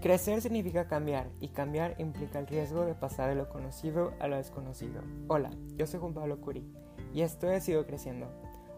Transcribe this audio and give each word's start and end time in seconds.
Crecer 0.00 0.40
significa 0.40 0.88
cambiar 0.88 1.28
y 1.40 1.48
cambiar 1.48 1.94
implica 1.98 2.38
el 2.38 2.46
riesgo 2.46 2.86
de 2.86 2.94
pasar 2.94 3.28
de 3.28 3.34
lo 3.34 3.50
conocido 3.50 4.14
a 4.18 4.28
lo 4.28 4.38
desconocido. 4.38 5.02
Hola, 5.28 5.50
yo 5.76 5.86
soy 5.86 6.00
Juan 6.00 6.14
Pablo 6.14 6.40
Curi 6.40 6.64
y 7.12 7.20
esto 7.20 7.50
es 7.50 7.64
Sigo 7.64 7.84
Creciendo, 7.84 8.26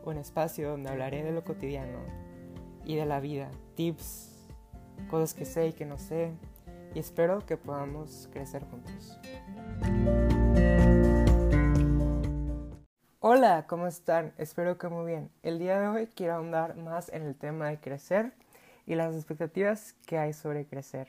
un 0.05 0.17
espacio 0.17 0.71
donde 0.71 0.91
hablaré 0.91 1.23
de 1.23 1.31
lo 1.31 1.45
cotidiano 1.45 2.01
y 2.85 2.97
de 2.97 3.07
la 3.07 3.21
vida, 3.21 3.53
tips, 3.77 4.49
cosas 5.09 5.33
que 5.33 5.45
sé 5.45 5.69
y 5.69 5.73
que 5.75 5.87
no 5.87 5.97
sé 5.97 6.33
y 6.93 6.99
espero 6.99 7.47
que 7.47 7.57
podamos 7.57 8.29
crecer 8.33 8.65
juntos. 8.65 9.17
Hola, 13.21 13.67
¿cómo 13.69 13.87
están? 13.87 14.33
Espero 14.39 14.77
que 14.77 14.89
muy 14.89 15.07
bien. 15.07 15.31
El 15.45 15.61
día 15.61 15.79
de 15.79 15.87
hoy 15.87 16.09
quiero 16.09 16.35
ahondar 16.35 16.77
más 16.77 17.11
en 17.11 17.23
el 17.23 17.37
tema 17.37 17.69
de 17.69 17.79
crecer 17.79 18.33
y 18.87 18.95
las 18.95 19.15
expectativas 19.15 19.95
que 20.07 20.19
hay 20.19 20.33
sobre 20.33 20.67
crecer. 20.67 21.09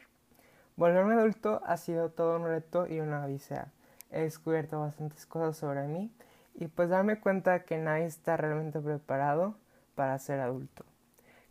Volverme 0.75 1.13
adulto 1.13 1.61
ha 1.65 1.77
sido 1.77 2.09
todo 2.09 2.37
un 2.37 2.45
reto 2.45 2.87
y 2.87 2.99
una 2.99 3.25
odisea. 3.25 3.71
He 4.11 4.21
descubierto 4.21 4.79
bastantes 4.79 5.25
cosas 5.25 5.57
sobre 5.57 5.87
mí 5.87 6.11
y 6.55 6.67
pues 6.67 6.89
darme 6.89 7.19
cuenta 7.19 7.63
que 7.63 7.77
nadie 7.77 8.05
está 8.05 8.37
realmente 8.37 8.79
preparado 8.79 9.55
para 9.95 10.17
ser 10.19 10.39
adulto. 10.39 10.85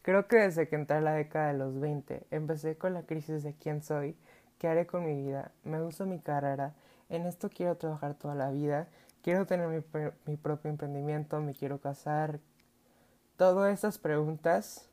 Creo 0.03 0.27
que 0.27 0.37
desde 0.37 0.69
que 0.69 0.75
entré 0.75 0.97
a 0.97 1.01
la 1.01 1.13
década 1.13 1.49
de 1.53 1.59
los 1.59 1.79
20 1.79 2.27
empecé 2.31 2.77
con 2.77 2.95
la 2.95 3.05
crisis 3.05 3.45
de 3.45 3.55
quién 3.55 3.83
soy, 3.83 4.17
qué 4.59 4.69
haré 4.69 4.87
con 4.87 5.05
mi 5.05 5.15
vida, 5.15 5.53
me 5.63 5.81
gusta 5.81 6.05
mi 6.05 6.19
carrera, 6.19 6.75
en 7.09 7.27
esto 7.27 7.49
quiero 7.49 7.77
trabajar 7.77 8.15
toda 8.15 8.35
la 8.35 8.51
vida, 8.51 8.89
quiero 9.23 9.47
tener 9.47 9.69
mi, 9.69 9.83
mi 10.27 10.37
propio 10.37 10.71
emprendimiento, 10.71 11.41
me 11.41 11.55
quiero 11.55 11.79
casar. 11.79 12.41
Todas 13.37 13.73
estas 13.73 13.99
preguntas 13.99 14.89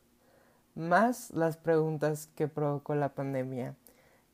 más 0.80 1.32
las 1.32 1.58
preguntas 1.58 2.28
que 2.36 2.48
provocó 2.48 2.96
la 2.96 3.10
pandemia, 3.10 3.76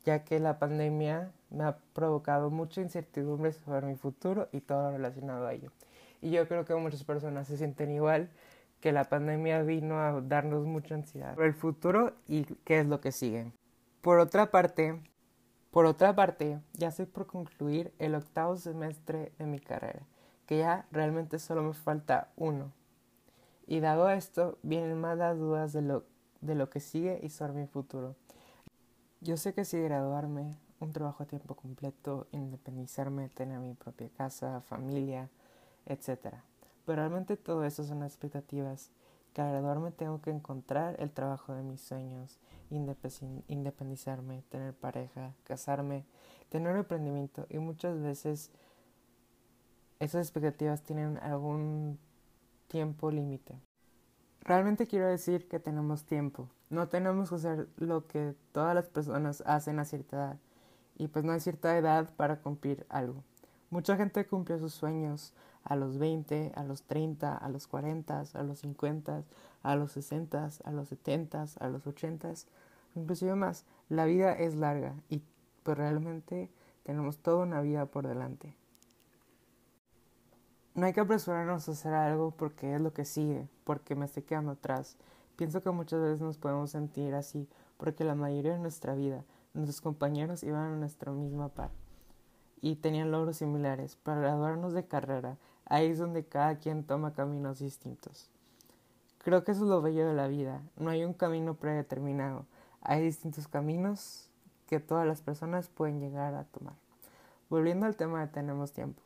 ya 0.04 0.24
que 0.24 0.38
la 0.38 0.58
pandemia 0.58 1.32
me 1.50 1.64
ha 1.64 1.78
provocado 1.92 2.50
mucha 2.50 2.80
incertidumbre 2.80 3.52
sobre 3.52 3.86
mi 3.86 3.96
futuro 3.96 4.48
y 4.52 4.60
todo 4.60 4.92
relacionado 4.92 5.46
a 5.46 5.52
ello. 5.52 5.72
Y 6.22 6.30
yo 6.30 6.46
creo 6.46 6.64
que 6.64 6.74
muchas 6.76 7.02
personas 7.04 7.48
se 7.48 7.56
sienten 7.56 7.90
igual, 7.90 8.30
que 8.80 8.92
la 8.92 9.04
pandemia 9.04 9.62
vino 9.62 9.98
a 9.98 10.20
darnos 10.20 10.64
mucha 10.66 10.94
ansiedad 10.94 11.34
sobre 11.34 11.48
el 11.48 11.54
futuro 11.54 12.12
y 12.28 12.44
qué 12.64 12.80
es 12.80 12.86
lo 12.86 13.00
que 13.00 13.10
sigue. 13.10 13.52
Por 14.00 14.20
otra 14.20 14.52
parte, 14.52 15.00
por 15.72 15.86
otra 15.86 16.14
parte, 16.14 16.60
ya 16.74 16.88
estoy 16.88 17.06
por 17.06 17.26
concluir 17.26 17.92
el 17.98 18.14
octavo 18.14 18.56
semestre 18.56 19.32
de 19.38 19.46
mi 19.46 19.58
carrera, 19.58 20.02
que 20.46 20.58
ya 20.58 20.86
realmente 20.92 21.40
solo 21.40 21.62
me 21.62 21.74
falta 21.74 22.28
uno. 22.36 22.72
Y 23.66 23.80
dado 23.80 24.08
esto, 24.10 24.58
vienen 24.62 25.00
más 25.00 25.18
las 25.18 25.36
dudas 25.36 25.72
de 25.72 25.82
lo 25.82 26.04
de 26.40 26.54
lo 26.54 26.70
que 26.70 26.80
sigue 26.80 27.20
y 27.22 27.30
sobre 27.30 27.52
mi 27.54 27.66
futuro. 27.66 28.14
Yo 29.20 29.36
sé 29.36 29.54
que 29.54 29.64
si 29.64 29.80
graduarme, 29.80 30.56
un 30.80 30.92
trabajo 30.92 31.22
a 31.22 31.26
tiempo 31.26 31.54
completo, 31.54 32.26
independizarme, 32.32 33.28
tener 33.28 33.58
mi 33.58 33.74
propia 33.74 34.08
casa, 34.16 34.60
familia, 34.60 35.30
etc. 35.86 36.34
Pero 36.84 36.96
realmente 36.96 37.36
todo 37.36 37.64
eso 37.64 37.84
son 37.84 38.02
expectativas 38.02 38.90
que 39.32 39.42
al 39.42 39.50
graduarme 39.50 39.90
tengo 39.90 40.20
que 40.20 40.30
encontrar 40.30 40.96
el 40.98 41.10
trabajo 41.10 41.54
de 41.54 41.62
mis 41.62 41.80
sueños, 41.80 42.38
independizarme, 42.70 44.42
tener 44.48 44.74
pareja, 44.74 45.34
casarme, 45.44 46.04
tener 46.48 46.72
un 46.72 46.78
emprendimiento 46.78 47.46
y 47.48 47.58
muchas 47.58 48.00
veces 48.00 48.50
esas 49.98 50.26
expectativas 50.26 50.82
tienen 50.82 51.18
algún 51.18 51.98
tiempo 52.68 53.10
límite. 53.10 53.60
Realmente 54.46 54.86
quiero 54.86 55.08
decir 55.08 55.48
que 55.48 55.58
tenemos 55.58 56.04
tiempo. 56.04 56.48
No 56.70 56.86
tenemos 56.86 57.30
que 57.30 57.34
hacer 57.34 57.68
lo 57.78 58.06
que 58.06 58.36
todas 58.52 58.76
las 58.76 58.86
personas 58.86 59.42
hacen 59.44 59.80
a 59.80 59.84
cierta 59.84 60.16
edad. 60.16 60.36
Y 60.96 61.08
pues 61.08 61.24
no 61.24 61.32
hay 61.32 61.40
cierta 61.40 61.76
edad 61.76 62.08
para 62.16 62.38
cumplir 62.38 62.86
algo. 62.88 63.24
Mucha 63.70 63.96
gente 63.96 64.24
cumplió 64.24 64.60
sus 64.60 64.72
sueños 64.72 65.32
a 65.64 65.74
los 65.74 65.98
20, 65.98 66.52
a 66.54 66.62
los 66.62 66.84
30, 66.84 67.36
a 67.36 67.48
los 67.48 67.66
40, 67.66 68.22
a 68.32 68.42
los 68.44 68.60
50, 68.60 69.24
a 69.64 69.74
los 69.74 69.90
60, 69.90 70.50
a 70.62 70.70
los 70.70 70.88
70, 70.90 71.46
a 71.58 71.68
los 71.68 71.84
80, 71.84 72.32
inclusive 72.94 73.34
más. 73.34 73.64
La 73.88 74.04
vida 74.04 74.32
es 74.32 74.54
larga 74.54 74.94
y 75.08 75.22
pues 75.64 75.76
realmente 75.76 76.52
tenemos 76.84 77.18
toda 77.18 77.42
una 77.42 77.62
vida 77.62 77.86
por 77.86 78.06
delante. 78.06 78.54
No 80.76 80.84
hay 80.84 80.92
que 80.92 81.00
apresurarnos 81.00 81.66
a 81.66 81.72
hacer 81.72 81.94
algo 81.94 82.32
porque 82.32 82.74
es 82.74 82.82
lo 82.82 82.92
que 82.92 83.06
sigue, 83.06 83.48
porque 83.64 83.94
me 83.94 84.04
estoy 84.04 84.24
quedando 84.24 84.52
atrás. 84.52 84.98
Pienso 85.36 85.62
que 85.62 85.70
muchas 85.70 86.02
veces 86.02 86.20
nos 86.20 86.36
podemos 86.36 86.70
sentir 86.70 87.14
así 87.14 87.48
porque 87.78 88.04
la 88.04 88.14
mayoría 88.14 88.52
de 88.52 88.58
nuestra 88.58 88.94
vida, 88.94 89.24
nuestros 89.54 89.80
compañeros 89.80 90.42
iban 90.42 90.74
a 90.74 90.76
nuestra 90.76 91.12
misma 91.12 91.48
par 91.48 91.70
y 92.60 92.76
tenían 92.76 93.10
logros 93.10 93.38
similares. 93.38 93.96
Para 93.96 94.20
graduarnos 94.20 94.74
de 94.74 94.84
carrera, 94.84 95.38
ahí 95.64 95.86
es 95.86 95.98
donde 95.98 96.26
cada 96.26 96.58
quien 96.58 96.84
toma 96.84 97.14
caminos 97.14 97.60
distintos. 97.60 98.28
Creo 99.24 99.44
que 99.44 99.52
eso 99.52 99.62
es 99.62 99.70
lo 99.70 99.80
bello 99.80 100.06
de 100.06 100.12
la 100.12 100.28
vida. 100.28 100.60
No 100.76 100.90
hay 100.90 101.06
un 101.06 101.14
camino 101.14 101.54
predeterminado. 101.54 102.44
Hay 102.82 103.00
distintos 103.00 103.48
caminos 103.48 104.28
que 104.66 104.78
todas 104.78 105.06
las 105.06 105.22
personas 105.22 105.68
pueden 105.68 106.00
llegar 106.00 106.34
a 106.34 106.44
tomar. 106.44 106.74
Volviendo 107.48 107.86
al 107.86 107.96
tema 107.96 108.20
de 108.20 108.26
tenemos 108.26 108.72
tiempo. 108.72 109.00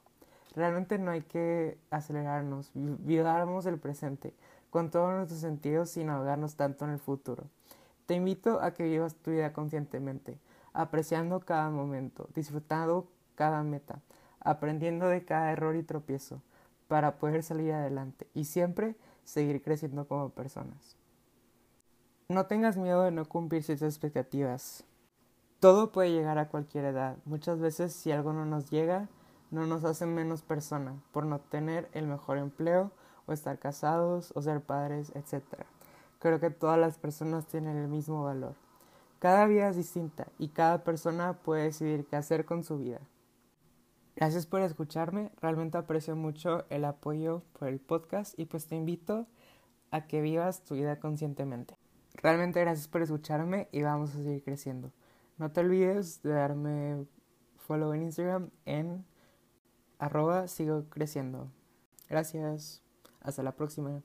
Realmente 0.54 0.98
no 0.98 1.12
hay 1.12 1.22
que 1.22 1.78
acelerarnos, 1.90 2.70
vivamos 2.74 3.66
el 3.66 3.78
presente 3.78 4.34
con 4.70 4.90
todos 4.90 5.12
nuestros 5.14 5.40
sentidos 5.40 5.90
sin 5.90 6.10
ahogarnos 6.10 6.56
tanto 6.56 6.84
en 6.84 6.92
el 6.92 6.98
futuro. 6.98 7.44
Te 8.06 8.14
invito 8.14 8.60
a 8.60 8.72
que 8.72 8.84
vivas 8.84 9.14
tu 9.14 9.30
vida 9.30 9.52
conscientemente, 9.52 10.38
apreciando 10.72 11.40
cada 11.40 11.70
momento, 11.70 12.28
disfrutando 12.34 13.08
cada 13.36 13.62
meta, 13.62 14.00
aprendiendo 14.40 15.06
de 15.08 15.24
cada 15.24 15.52
error 15.52 15.76
y 15.76 15.82
tropiezo, 15.82 16.42
para 16.88 17.18
poder 17.18 17.44
salir 17.44 17.72
adelante 17.72 18.26
y 18.34 18.44
siempre 18.44 18.96
seguir 19.22 19.62
creciendo 19.62 20.08
como 20.08 20.30
personas. 20.30 20.96
No 22.28 22.46
tengas 22.46 22.76
miedo 22.76 23.02
de 23.02 23.12
no 23.12 23.24
cumplir 23.24 23.62
ciertas 23.62 23.92
expectativas. 23.94 24.84
Todo 25.60 25.92
puede 25.92 26.10
llegar 26.10 26.38
a 26.38 26.48
cualquier 26.48 26.86
edad. 26.86 27.16
Muchas 27.24 27.60
veces 27.60 27.92
si 27.92 28.10
algo 28.10 28.32
no 28.32 28.44
nos 28.44 28.70
llega, 28.70 29.08
no 29.50 29.66
nos 29.66 29.84
hacen 29.84 30.14
menos 30.14 30.42
persona 30.42 30.94
por 31.12 31.26
no 31.26 31.40
tener 31.40 31.88
el 31.92 32.06
mejor 32.06 32.38
empleo 32.38 32.92
o 33.26 33.32
estar 33.32 33.58
casados 33.58 34.32
o 34.34 34.42
ser 34.42 34.60
padres, 34.60 35.12
etc. 35.14 35.44
Creo 36.18 36.40
que 36.40 36.50
todas 36.50 36.78
las 36.78 36.98
personas 36.98 37.46
tienen 37.46 37.76
el 37.76 37.88
mismo 37.88 38.24
valor. 38.24 38.54
Cada 39.18 39.46
vida 39.46 39.68
es 39.68 39.76
distinta 39.76 40.28
y 40.38 40.48
cada 40.48 40.82
persona 40.82 41.34
puede 41.34 41.64
decidir 41.64 42.06
qué 42.06 42.16
hacer 42.16 42.44
con 42.44 42.64
su 42.64 42.78
vida. 42.78 43.00
Gracias 44.16 44.46
por 44.46 44.60
escucharme, 44.60 45.30
realmente 45.40 45.78
aprecio 45.78 46.16
mucho 46.16 46.64
el 46.68 46.84
apoyo 46.84 47.42
por 47.58 47.68
el 47.68 47.80
podcast 47.80 48.38
y 48.38 48.46
pues 48.46 48.66
te 48.66 48.76
invito 48.76 49.26
a 49.90 50.06
que 50.06 50.20
vivas 50.20 50.62
tu 50.64 50.74
vida 50.74 50.98
conscientemente. 51.00 51.76
Realmente 52.14 52.60
gracias 52.60 52.88
por 52.88 53.02
escucharme 53.02 53.68
y 53.72 53.82
vamos 53.82 54.10
a 54.14 54.22
seguir 54.22 54.42
creciendo. 54.42 54.92
No 55.38 55.50
te 55.52 55.60
olvides 55.60 56.22
de 56.22 56.32
darme 56.32 57.06
follow 57.56 57.92
en 57.94 58.02
Instagram 58.02 58.50
en 58.66 59.06
arroba 60.00 60.48
sigo 60.48 60.88
creciendo. 60.88 61.52
Gracias. 62.08 62.82
Hasta 63.20 63.42
la 63.42 63.52
próxima. 63.52 64.02